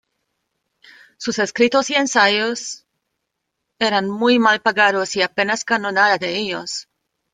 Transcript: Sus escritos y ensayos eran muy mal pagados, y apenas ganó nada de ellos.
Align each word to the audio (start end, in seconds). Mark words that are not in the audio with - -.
Sus 1.19 1.37
escritos 1.37 1.91
y 1.91 1.93
ensayos 1.93 2.87
eran 3.77 4.09
muy 4.09 4.39
mal 4.39 4.59
pagados, 4.59 5.15
y 5.15 5.21
apenas 5.21 5.63
ganó 5.63 5.91
nada 5.91 6.17
de 6.17 6.39
ellos. 6.39 6.89